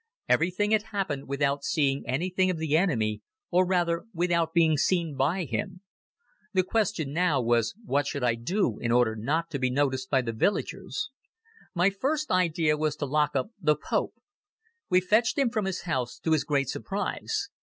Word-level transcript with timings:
Everything 0.27 0.71
had 0.71 0.81
happened 0.81 1.27
without 1.27 1.63
seeing 1.63 2.03
anything 2.07 2.49
of 2.49 2.57
the 2.57 2.75
enemy 2.75 3.21
or 3.51 3.67
rather 3.67 4.05
without 4.15 4.51
being 4.51 4.75
seen 4.75 5.15
by 5.15 5.43
him. 5.43 5.81
The 6.53 6.63
question 6.63 7.13
now 7.13 7.39
was 7.39 7.75
what 7.85 8.07
should 8.07 8.23
I 8.23 8.33
do 8.33 8.79
in 8.79 8.91
order 8.91 9.15
not 9.15 9.51
to 9.51 9.59
be 9.59 9.69
noticed 9.69 10.09
by 10.09 10.23
the 10.23 10.33
villagers? 10.33 11.11
My 11.75 11.91
first 11.91 12.31
idea 12.31 12.75
was 12.77 12.95
to 12.95 13.05
lock 13.05 13.35
up 13.35 13.51
the 13.61 13.75
"pope". 13.75 14.15
We 14.89 15.01
fetched 15.01 15.37
him 15.37 15.51
from 15.51 15.65
his 15.65 15.81
house, 15.81 16.17
to 16.21 16.31
his 16.31 16.45
great 16.45 16.69
surprise. 16.69 17.49